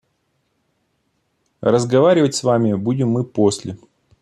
[1.61, 3.77] –А разговаривать с вами будем мы после.